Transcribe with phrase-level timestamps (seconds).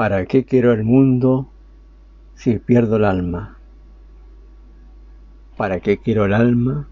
[0.00, 1.46] ¿Para qué quiero el mundo
[2.34, 3.58] si pierdo el alma?
[5.58, 6.88] ¿Para qué quiero el alma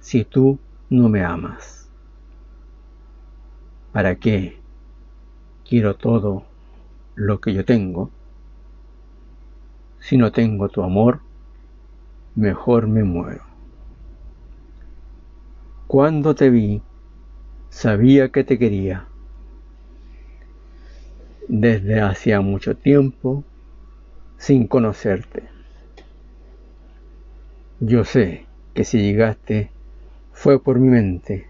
[0.00, 0.58] si tú
[0.88, 1.90] no me amas?
[3.92, 4.56] ¿Para qué
[5.68, 6.44] quiero todo
[7.14, 8.08] lo que yo tengo?
[9.98, 11.20] Si no tengo tu amor,
[12.34, 13.42] mejor me muero.
[15.86, 16.80] Cuando te vi,
[17.68, 19.08] sabía que te quería.
[21.48, 23.42] Desde hacía mucho tiempo,
[24.36, 25.44] sin conocerte.
[27.80, 29.70] Yo sé que si llegaste
[30.32, 31.48] fue por mi mente.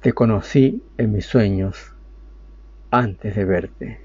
[0.00, 1.92] Te conocí en mis sueños
[2.90, 4.00] antes de verte.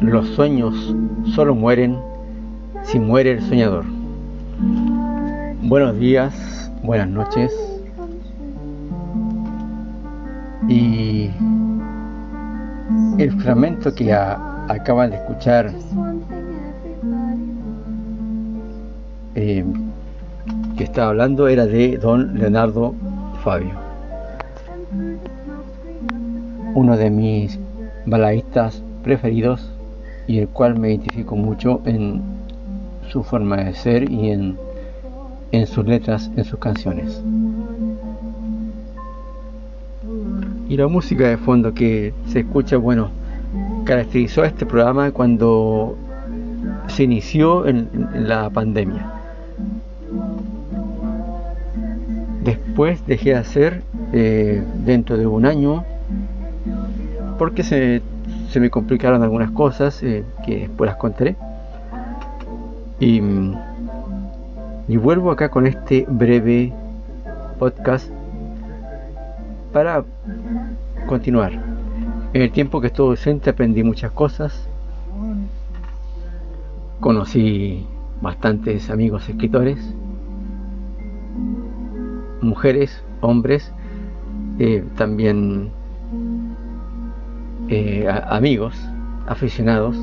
[0.00, 0.94] Los sueños
[1.34, 1.98] solo mueren
[2.84, 3.84] si muere el soñador.
[5.62, 7.52] Buenos días, buenas noches.
[10.68, 11.30] Y
[13.18, 15.70] el fragmento que acaban de escuchar
[19.48, 19.64] eh,
[20.76, 22.94] que estaba hablando era de don Leonardo
[23.42, 23.72] Fabio,
[26.74, 27.58] uno de mis
[28.04, 29.70] balaístas preferidos
[30.26, 32.20] y el cual me identifico mucho en
[33.10, 34.58] su forma de ser y en,
[35.52, 37.22] en sus letras, en sus canciones.
[40.68, 43.08] Y la música de fondo que se escucha, bueno,
[43.84, 45.96] caracterizó este programa cuando
[46.88, 49.17] se inició en, la pandemia.
[52.78, 55.82] Después dejé de hacer eh, dentro de un año
[57.36, 58.02] porque se
[58.50, 61.34] se me complicaron algunas cosas eh, que después las contaré.
[63.00, 63.20] Y,
[64.86, 66.72] y vuelvo acá con este breve
[67.58, 68.10] podcast
[69.72, 70.04] para
[71.08, 71.52] continuar.
[72.32, 74.68] En el tiempo que estuve docente aprendí muchas cosas.
[77.00, 77.84] Conocí
[78.20, 79.78] bastantes amigos escritores,
[82.40, 83.72] mujeres, hombres,
[84.58, 85.70] eh, también
[87.68, 88.74] eh, amigos,
[89.26, 89.96] aficionados.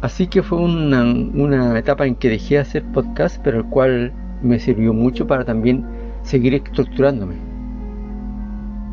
[0.00, 4.12] Así que fue una, etapa en que dejé de hacer podcast, pero el cual
[4.42, 5.84] me sirvió mucho para también
[6.22, 7.36] seguir estructurándome.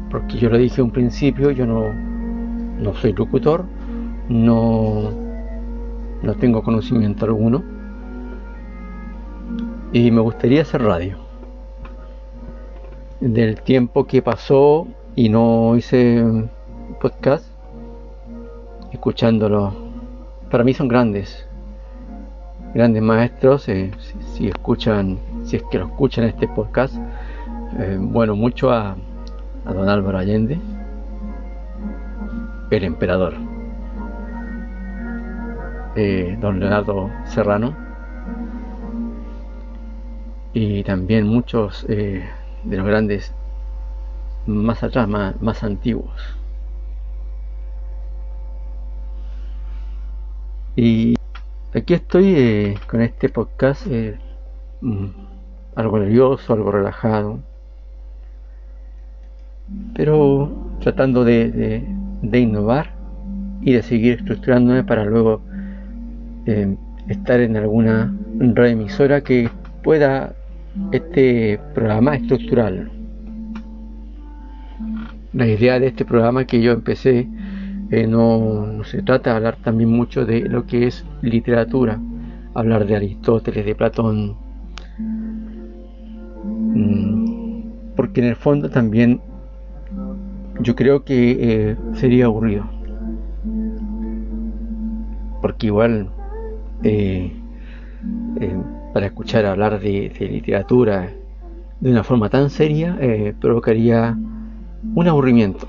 [0.10, 1.94] Porque yo lo dije un principio, yo no,
[2.82, 3.66] no soy locutor,
[4.30, 5.12] no,
[6.24, 7.64] no tengo conocimiento alguno.
[9.94, 11.18] Y me gustaría hacer radio.
[13.20, 16.24] Del tiempo que pasó y no hice
[17.02, 17.46] podcast
[18.94, 19.74] escuchándolo.
[20.50, 21.46] Para mí son grandes,
[22.74, 23.68] grandes maestros.
[23.68, 23.92] Eh,
[24.34, 26.96] si, escuchan, si es que lo escuchan este podcast,
[27.78, 28.96] eh, bueno, mucho a,
[29.66, 30.58] don Álvaro Allende,
[32.70, 33.34] el emperador,
[35.98, 37.81] eh, don Leonardo Serrano
[40.54, 42.24] y también muchos de
[42.64, 43.34] los grandes
[44.46, 46.38] más atrás, más, antiguos.
[50.76, 51.16] Y
[51.74, 54.18] aquí estoy eh, con este podcast, eh,
[54.82, 55.06] mm,
[55.76, 57.40] algo nervioso, algo relajado,
[59.96, 61.86] pero tratando de,
[62.34, 62.92] innovar
[63.62, 65.42] y de seguir estructurándome para luego
[66.46, 66.76] eh,
[67.08, 69.50] estar en alguna reemisora que
[69.84, 70.34] pueda
[70.92, 72.92] este programa estructurarlo
[75.34, 77.28] la idea de este programa que yo empecé
[77.92, 82.00] eh, no, se trata de hablar también mucho de lo que es literatura,
[82.54, 84.38] hablar de Aristóteles, de Platón,
[86.46, 87.64] mm,
[87.98, 89.20] porque en el fondo también
[90.62, 91.38] yo creo que
[91.72, 92.64] eh, sería aburrido,
[95.42, 96.12] porque igual
[96.84, 97.41] eh,
[98.94, 101.12] para escuchar hablar de literatura
[101.80, 102.98] de una forma tan seria
[103.40, 104.18] provocaría
[104.96, 105.68] un aburrimiento.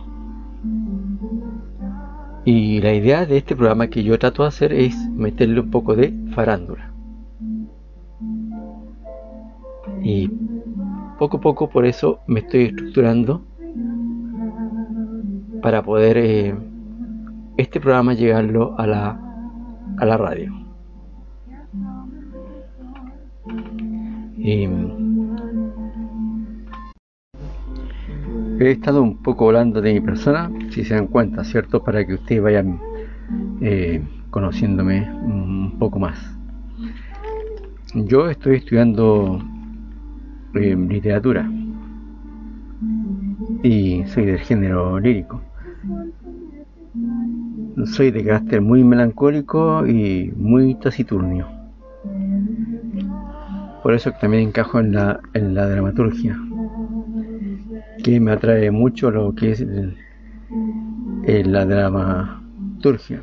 [2.44, 5.94] Y la idea de este programa que yo trato de hacer es meterle un poco
[5.94, 6.92] de farándula.
[10.02, 10.28] Y
[11.18, 13.42] poco a poco por eso me estoy estructurando
[15.62, 16.54] para poder eh,
[17.56, 19.20] este programa llegarlo a la,
[19.98, 20.61] a la radio.
[24.44, 24.68] He
[28.70, 31.84] estado un poco hablando de mi persona, si se dan cuenta, ¿cierto?
[31.84, 32.80] Para que ustedes vayan
[33.60, 36.18] eh, conociéndome un poco más.
[37.94, 39.38] Yo estoy estudiando
[40.54, 41.50] eh, literatura
[43.62, 45.42] y soy del género lírico.
[47.84, 51.46] Soy de carácter muy melancólico y muy taciturnio.
[53.82, 56.38] Por eso también encajo en la, en la dramaturgia,
[58.04, 59.52] que me atrae mucho lo que
[61.24, 63.22] es la dramaturgia.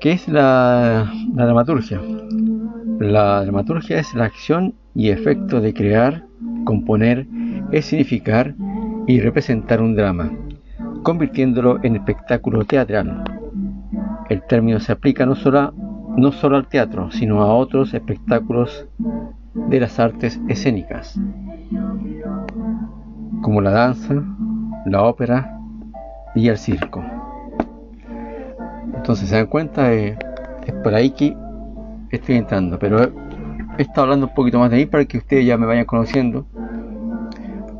[0.00, 2.00] ¿Qué es la, la dramaturgia?
[2.98, 6.24] La dramaturgia es la acción y efecto de crear,
[6.64, 7.26] componer,
[7.82, 8.54] significar
[9.06, 10.32] y representar un drama,
[11.02, 13.24] convirtiéndolo en espectáculo teatral.
[14.30, 15.74] El término se aplica no solo,
[16.16, 18.86] no solo al teatro, sino a otros espectáculos
[19.54, 21.18] de las artes escénicas,
[23.42, 24.14] como la danza,
[24.86, 25.58] la ópera
[26.34, 27.04] y el circo.
[28.94, 30.16] Entonces se dan cuenta, es
[30.82, 31.36] por ahí que
[32.10, 33.02] estoy entrando, pero
[33.78, 36.46] he estado hablando un poquito más de mí para que ustedes ya me vayan conociendo,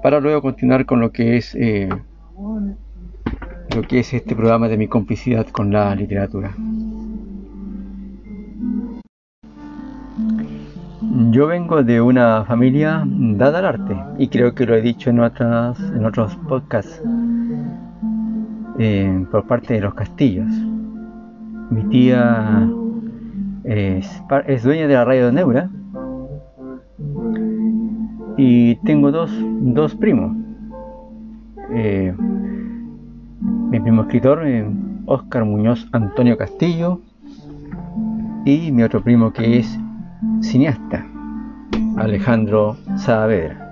[0.03, 1.89] para luego continuar con lo que es eh,
[3.75, 6.55] lo que es este programa de mi complicidad con la literatura.
[11.31, 15.21] Yo vengo de una familia dada al arte y creo que lo he dicho en
[15.21, 17.03] otras en otros podcasts
[18.79, 20.49] eh, por parte de los castillos.
[21.71, 22.69] Mi tía
[23.65, 25.71] es, es dueña de la radio de Neura
[28.37, 29.31] y tengo dos,
[29.61, 30.37] dos primos.
[31.73, 32.15] Eh,
[33.71, 34.45] mi primo escritor,
[35.07, 37.01] Oscar eh, Muñoz Antonio Castillo,
[38.45, 39.79] y mi otro primo que es
[40.41, 41.05] cineasta,
[41.97, 43.63] Alejandro Saavedra.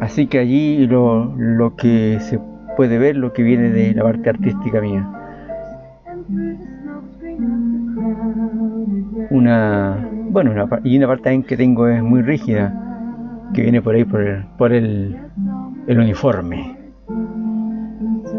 [0.00, 2.40] Así que allí lo, lo que se
[2.76, 5.08] puede ver, lo que viene de la parte artística mía.
[9.30, 10.52] Una, bueno,
[10.84, 12.74] y una parte que tengo es muy rígida,
[13.54, 15.16] que viene por ahí por el, por el,
[15.86, 16.76] el uniforme.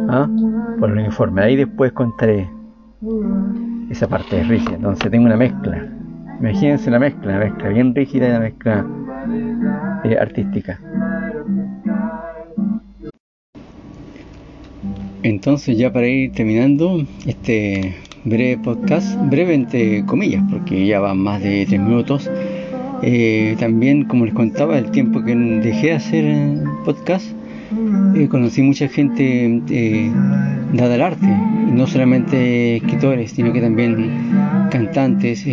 [0.10, 0.28] ¿Ah?
[0.80, 1.42] Por el uniforme.
[1.42, 2.50] Ahí después contaré
[3.90, 4.76] esa parte es rígida.
[4.76, 5.88] Entonces tengo una mezcla.
[6.44, 8.86] Imagínense la mezcla, la mezcla bien rígida y la mezcla
[10.04, 10.78] eh, artística.
[15.24, 17.96] Entonces ya para ir terminando este
[18.26, 22.30] breve podcast, breve entre comillas, porque ya van más de tres minutos.
[23.04, 27.26] Eh, también, como les contaba, el tiempo que dejé de hacer podcast,
[28.18, 29.62] eh, conocí mucha gente
[30.74, 34.12] dada al arte, no solamente escritores, sino que también
[34.70, 35.46] cantantes,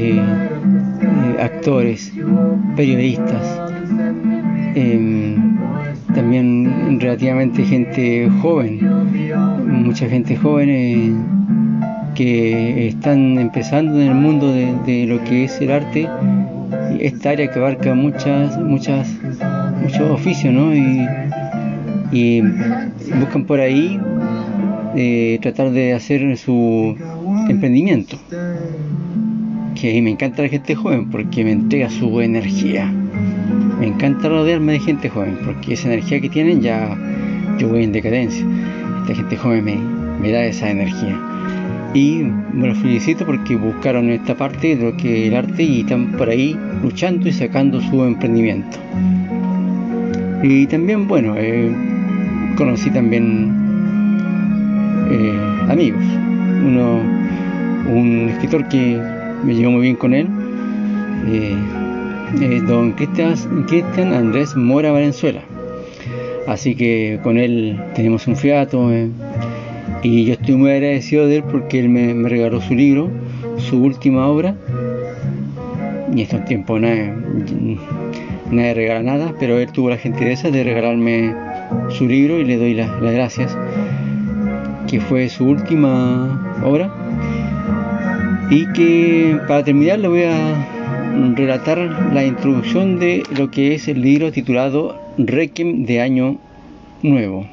[1.39, 2.13] actores,
[2.77, 3.61] periodistas,
[4.75, 5.57] em,
[6.15, 8.81] también relativamente gente joven,
[9.67, 11.41] mucha gente joven
[12.15, 16.09] que están empezando en el mundo de, lo que es el arte,
[16.99, 19.09] esta área que abarca muchas, muchas,
[19.83, 20.75] muchos oficios, ¿no?
[22.13, 22.43] Y,
[23.19, 23.99] buscan por ahí
[24.97, 26.97] eh, tratar de hacer su
[27.49, 28.19] emprendimiento.
[29.81, 32.93] Que me encanta la gente joven porque me entrega su energía.
[33.79, 36.97] Me encanta rodearme de gente joven porque esa energía que tienen ya
[37.59, 38.45] yo voy en decadencia.
[39.03, 39.65] Esta gente joven
[40.21, 41.19] me, da esa energía
[41.95, 45.81] y me los felicito porque buscaron esta parte de lo que es el arte y
[45.81, 48.79] están por ahí luchando y sacando su emprendimiento.
[50.43, 51.71] Y también, bueno, eh,
[52.57, 53.60] conocí también
[55.11, 55.39] eh,
[55.69, 56.03] amigos.
[56.65, 57.01] Uno,
[57.89, 59.01] un escritor que
[59.45, 60.29] me llevó muy bien con él,
[61.29, 61.57] eh,
[62.67, 65.43] don Cristian Andrés Mora Valenzuela.
[66.47, 68.91] Así que con él tenemos un fiato
[70.03, 73.11] y yo estoy muy agradecido de él porque él me, regaló su libro,
[73.59, 74.57] su última obra.
[76.15, 77.13] Y estos tiempos nadie,
[78.51, 81.35] nadie regala nada, pero él tuvo la gentileza de regalarme
[81.91, 83.57] su libro y le doy las gracias,
[84.89, 86.93] que fue su última obra.
[88.51, 90.67] Y que para terminar le voy a
[91.37, 91.79] relatar
[92.13, 96.39] la introducción de lo que es el libro titulado Requiem de Año
[97.03, 97.47] Nuevo.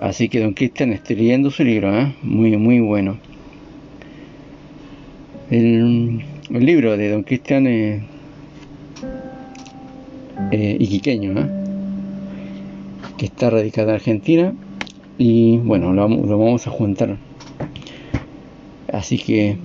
[0.00, 2.14] Así que don Cristian, estoy leyendo su libro, ¿eh?
[2.22, 3.18] muy, muy bueno.
[5.50, 8.02] el libro de don Cristian eh,
[10.52, 11.46] Iquiqueño, ¿eh?
[13.18, 14.54] que está radicado en Argentina
[15.18, 17.16] y bueno, lo, vamos a juntar.
[18.92, 19.56] Así que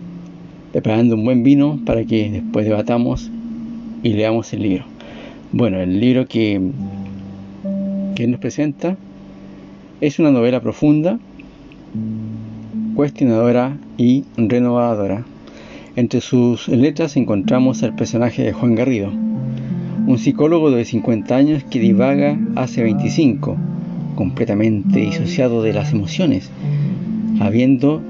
[0.71, 3.31] preparando un buen vino para que después debatamos
[4.03, 4.85] y leamos el libro.
[5.51, 6.61] Bueno, el libro que,
[8.15, 8.97] que nos presenta
[10.01, 11.19] es una novela profunda,
[12.95, 15.25] cuestionadora y renovadora.
[15.95, 21.79] Entre sus letras encontramos al personaje de Juan Garrido, un psicólogo de 50 años que
[21.79, 23.57] divaga hace 25,
[24.19, 26.51] completamente disociado de las emociones,
[27.39, 28.01] habiendo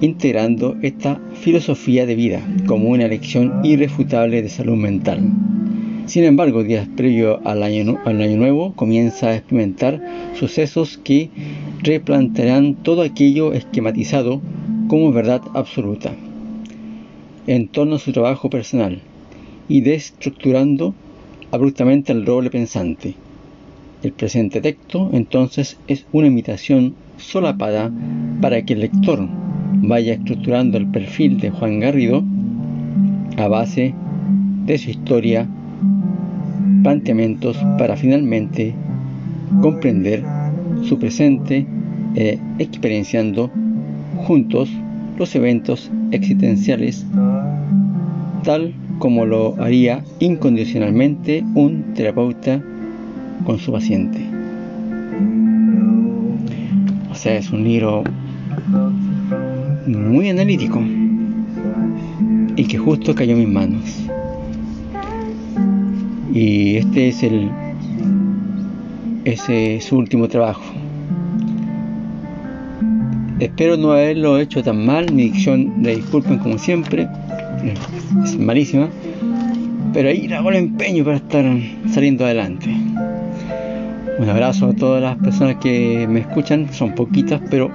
[0.00, 5.28] integrando esta filosofía de vida como una lección irrefutable de salud mental.
[6.06, 10.00] Sin embargo, días previo al año, al año nuevo comienza a experimentar
[10.38, 11.30] sucesos que
[11.82, 14.40] replantearán todo aquello esquematizado
[14.86, 16.12] como verdad absoluta
[17.48, 19.00] en torno a su trabajo personal
[19.66, 20.94] y destructurando
[21.50, 23.16] abruptamente el roble pensante.
[24.06, 27.90] El presente texto entonces es una imitación solapada
[28.40, 29.28] para que el lector
[29.82, 32.22] vaya estructurando el perfil de Juan Garrido
[33.36, 33.96] a base
[34.64, 35.48] de su historia,
[36.84, 38.76] planteamientos para finalmente
[39.60, 40.22] comprender
[40.84, 41.66] su presente
[42.14, 43.50] e experienciando
[44.18, 44.70] juntos
[45.18, 47.04] los eventos existenciales
[48.44, 52.62] tal como lo haría incondicionalmente un terapeuta
[53.44, 54.20] con su paciente.
[57.10, 58.04] O sea, es un libro
[59.86, 60.80] muy analítico
[62.56, 64.04] y que justo cayó en mis manos.
[66.32, 67.50] Y este es el
[69.26, 70.62] ese es su último trabajo.
[73.40, 77.08] Espero no haberlo hecho tan mal, mi dicción, le disculpen como siempre,
[78.22, 78.88] es malísima,
[79.92, 81.44] pero ahí hago el empeño para estar
[81.92, 82.85] saliendo adelante.
[84.18, 87.70] Un abrazo a todas las personas que me escuchan, son poquitas, pero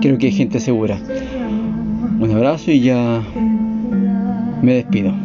[0.00, 0.98] creo que hay gente segura.
[2.18, 3.22] Un abrazo y ya
[4.62, 5.23] me despido.